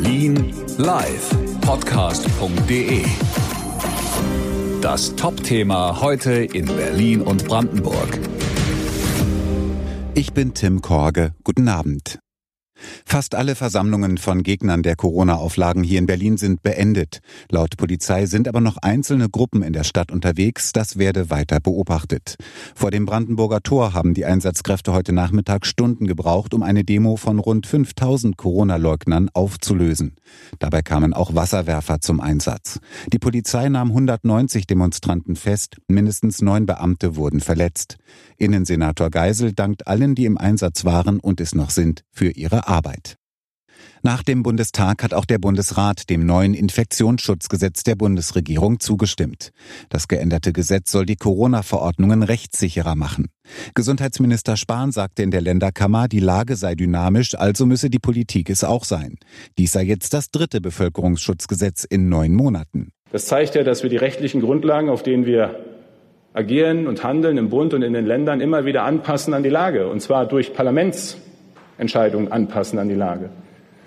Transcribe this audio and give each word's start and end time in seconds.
Berlin 0.00 0.54
live 0.76 1.28
Podcast.de. 1.60 3.02
Das 4.80 5.16
Top-Thema 5.16 6.00
heute 6.00 6.44
in 6.44 6.66
Berlin 6.66 7.20
und 7.20 7.48
Brandenburg. 7.48 8.20
Ich 10.14 10.32
bin 10.32 10.54
Tim 10.54 10.82
Korge. 10.82 11.34
Guten 11.42 11.68
Abend. 11.68 12.20
Fast 13.04 13.34
alle 13.34 13.54
Versammlungen 13.54 14.18
von 14.18 14.42
Gegnern 14.42 14.82
der 14.82 14.96
Corona-Auflagen 14.96 15.82
hier 15.82 15.98
in 15.98 16.06
Berlin 16.06 16.36
sind 16.36 16.62
beendet. 16.62 17.20
Laut 17.50 17.76
Polizei 17.76 18.26
sind 18.26 18.48
aber 18.48 18.60
noch 18.60 18.76
einzelne 18.78 19.28
Gruppen 19.28 19.62
in 19.62 19.72
der 19.72 19.84
Stadt 19.84 20.12
unterwegs. 20.12 20.72
Das 20.72 20.98
werde 20.98 21.30
weiter 21.30 21.60
beobachtet. 21.60 22.36
Vor 22.74 22.90
dem 22.90 23.06
Brandenburger 23.06 23.62
Tor 23.62 23.94
haben 23.94 24.14
die 24.14 24.24
Einsatzkräfte 24.24 24.92
heute 24.92 25.12
Nachmittag 25.12 25.66
Stunden 25.66 26.06
gebraucht, 26.06 26.54
um 26.54 26.62
eine 26.62 26.84
Demo 26.84 27.16
von 27.16 27.38
rund 27.38 27.66
5000 27.66 28.36
Corona-Leugnern 28.36 29.30
aufzulösen. 29.32 30.16
Dabei 30.58 30.82
kamen 30.82 31.14
auch 31.14 31.34
Wasserwerfer 31.34 32.00
zum 32.00 32.20
Einsatz. 32.20 32.80
Die 33.12 33.18
Polizei 33.18 33.68
nahm 33.68 33.88
190 33.88 34.66
Demonstranten 34.66 35.36
fest. 35.36 35.76
Mindestens 35.88 36.42
neun 36.42 36.66
Beamte 36.66 37.16
wurden 37.16 37.40
verletzt. 37.40 37.96
Innensenator 38.36 39.10
Geisel 39.10 39.52
dankt 39.52 39.86
allen, 39.86 40.14
die 40.14 40.24
im 40.24 40.38
Einsatz 40.38 40.84
waren 40.84 41.18
und 41.18 41.40
es 41.40 41.54
noch 41.54 41.70
sind, 41.70 42.04
für 42.10 42.30
ihre 42.30 42.67
Arbeit. 42.68 43.16
Nach 44.02 44.22
dem 44.22 44.42
Bundestag 44.42 45.02
hat 45.02 45.12
auch 45.12 45.24
der 45.24 45.38
Bundesrat 45.38 46.08
dem 46.08 46.24
neuen 46.24 46.54
Infektionsschutzgesetz 46.54 47.82
der 47.82 47.96
Bundesregierung 47.96 48.78
zugestimmt. 48.78 49.50
Das 49.88 50.06
geänderte 50.06 50.52
Gesetz 50.52 50.92
soll 50.92 51.04
die 51.04 51.16
Corona-Verordnungen 51.16 52.22
rechtssicherer 52.22 52.94
machen. 52.94 53.26
Gesundheitsminister 53.74 54.56
Spahn 54.56 54.92
sagte 54.92 55.22
in 55.22 55.30
der 55.30 55.40
Länderkammer, 55.40 56.06
die 56.06 56.20
Lage 56.20 56.56
sei 56.56 56.74
dynamisch, 56.74 57.34
also 57.34 57.66
müsse 57.66 57.90
die 57.90 57.98
Politik 57.98 58.50
es 58.50 58.62
auch 58.62 58.84
sein. 58.84 59.16
Dies 59.58 59.72
sei 59.72 59.82
jetzt 59.82 60.14
das 60.14 60.30
dritte 60.30 60.60
Bevölkerungsschutzgesetz 60.60 61.84
in 61.84 62.08
neun 62.08 62.34
Monaten. 62.34 62.90
Das 63.10 63.26
zeigt 63.26 63.54
ja, 63.54 63.64
dass 63.64 63.82
wir 63.82 63.90
die 63.90 63.96
rechtlichen 63.96 64.40
Grundlagen, 64.40 64.90
auf 64.90 65.02
denen 65.02 65.26
wir 65.26 65.64
agieren 66.34 66.86
und 66.86 67.02
handeln 67.02 67.36
im 67.36 67.48
Bund 67.48 67.74
und 67.74 67.82
in 67.82 67.94
den 67.94 68.06
Ländern, 68.06 68.40
immer 68.40 68.64
wieder 68.64 68.84
anpassen 68.84 69.34
an 69.34 69.42
die 69.42 69.48
Lage, 69.48 69.88
und 69.88 70.00
zwar 70.00 70.26
durch 70.26 70.52
Parlaments 70.52 71.16
Entscheidungen 71.78 72.30
anpassen 72.30 72.78
an 72.78 72.88
die 72.88 72.94
Lage. 72.94 73.30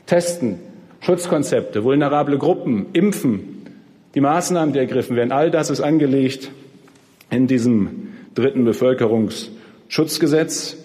Testen, 0.06 0.59
Schutzkonzepte, 1.02 1.84
vulnerable 1.84 2.38
Gruppen, 2.38 2.88
Impfen, 2.94 3.66
die 4.16 4.22
Maßnahmen, 4.22 4.73
die 4.73 4.80
ergriffen 4.80 5.16
werden, 5.16 5.31
all 5.31 5.52
das 5.52 5.70
ist 5.70 5.81
angelegt 5.81 6.52
in 7.30 7.48
diesem 7.48 8.09
dritten 8.33 8.66
Bevölkerungsschutzgesetz. 8.66 10.78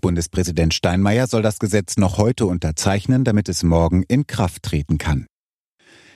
Bundespräsident 0.00 0.72
Steinmeier 0.72 1.26
soll 1.26 1.42
das 1.42 1.58
Gesetz 1.58 1.98
noch 1.98 2.16
heute 2.16 2.46
unterzeichnen, 2.46 3.24
damit 3.24 3.48
es 3.48 3.62
morgen 3.62 4.04
in 4.08 4.26
Kraft 4.26 4.62
treten 4.62 4.98
kann. 4.98 5.26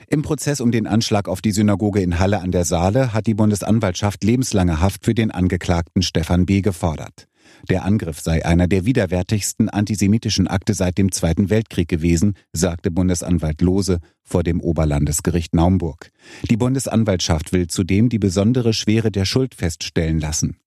Im 0.07 0.21
Prozess 0.21 0.61
um 0.61 0.71
den 0.71 0.87
Anschlag 0.87 1.27
auf 1.27 1.41
die 1.41 1.51
Synagoge 1.51 2.01
in 2.01 2.19
Halle 2.19 2.41
an 2.41 2.51
der 2.51 2.65
Saale 2.65 3.13
hat 3.13 3.27
die 3.27 3.33
Bundesanwaltschaft 3.33 4.23
lebenslange 4.23 4.79
Haft 4.79 5.03
für 5.03 5.15
den 5.15 5.31
Angeklagten 5.31 6.03
Stefan 6.03 6.45
B. 6.45 6.61
gefordert. 6.61 7.27
Der 7.69 7.85
Angriff 7.85 8.19
sei 8.19 8.45
einer 8.45 8.67
der 8.67 8.85
widerwärtigsten 8.85 9.69
antisemitischen 9.69 10.47
Akte 10.47 10.73
seit 10.73 10.97
dem 10.97 11.11
Zweiten 11.11 11.49
Weltkrieg 11.49 11.87
gewesen, 11.87 12.35
sagte 12.53 12.91
Bundesanwalt 12.91 13.61
Lose 13.61 13.99
vor 14.23 14.43
dem 14.43 14.61
Oberlandesgericht 14.61 15.53
Naumburg. 15.53 16.11
Die 16.49 16.57
Bundesanwaltschaft 16.57 17.53
will 17.53 17.67
zudem 17.67 18.09
die 18.09 18.19
besondere 18.19 18.73
Schwere 18.73 19.11
der 19.11 19.25
Schuld 19.25 19.55
feststellen 19.55 20.19
lassen. 20.19 20.57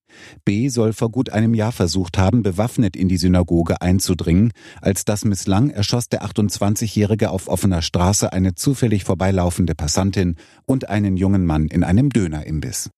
B 0.45 0.69
soll 0.69 0.93
vor 0.93 1.11
gut 1.11 1.31
einem 1.31 1.55
Jahr 1.55 1.73
versucht 1.73 2.19
haben, 2.19 2.43
bewaffnet 2.43 2.97
in 2.97 3.09
die 3.09 3.19
Synagoge 3.19 3.81
einzudringen. 3.83 4.53
Als 4.81 5.05
das 5.05 5.25
misslang, 5.25 5.71
erschoss 5.71 6.09
der 6.09 6.25
28-Jährige 6.25 7.31
auf 7.31 7.49
offener 7.49 7.83
Straße 7.83 8.33
eine 8.33 8.55
zufällig 8.55 9.05
vorbeilaufende 9.05 9.75
Passantin 9.75 10.37
und 10.67 10.89
einen 10.89 11.17
jungen 11.17 11.45
Mann 11.45 11.69
in 11.69 11.85
einem 11.85 12.11
Dönerimbiss. 12.11 12.91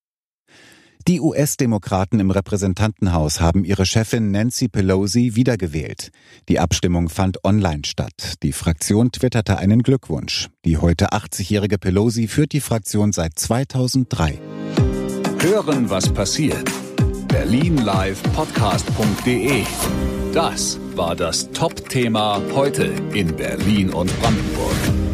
Die 1.09 1.21
US-Demokraten 1.21 2.21
im 2.21 2.31
Repräsentantenhaus 2.31 3.41
haben 3.41 3.65
ihre 3.65 3.87
Chefin 3.87 4.31
Nancy 4.31 4.69
Pelosi 4.69 5.35
wiedergewählt. 5.35 6.11
Die 6.49 6.61
Abstimmung 6.61 7.09
fand 7.09 7.43
online 7.43 7.83
statt. 7.87 8.35
Die 8.43 8.53
Fraktion 8.53 9.11
twitterte 9.11 9.57
einen 9.57 9.83
Glückwunsch. 9.83 10.49
Die 10.67 10.77
heute 10.77 11.13
80-jährige 11.13 11.79
Pelosi 11.79 12.29
führt 12.29 12.53
die 12.53 12.61
Fraktion 12.61 13.13
seit 13.13 13.39
2003. 13.39 14.39
Hören, 15.41 15.89
was 15.89 16.13
passiert. 16.13 16.71
Berlin 17.29 17.79
Live 17.79 18.23
Podcast.de. 18.35 19.65
Das 20.35 20.79
war 20.95 21.17
das 21.17 21.51
Top-Thema 21.53 22.43
heute 22.55 22.93
in 23.15 23.35
Berlin 23.35 23.91
und 23.91 24.13
Brandenburg. 24.21 25.10